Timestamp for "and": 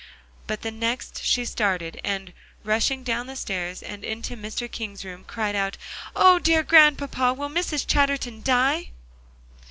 2.03-2.33, 3.83-4.03